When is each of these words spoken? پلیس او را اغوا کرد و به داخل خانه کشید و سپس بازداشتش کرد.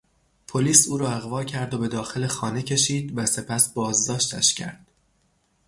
پلیس 0.47 0.87
او 0.87 0.97
را 0.97 1.11
اغوا 1.11 1.43
کرد 1.43 1.73
و 1.73 1.77
به 1.77 1.87
داخل 1.87 2.27
خانه 2.27 2.61
کشید 2.61 3.13
و 3.17 3.25
سپس 3.25 3.73
بازداشتش 3.73 4.53
کرد. 4.53 4.87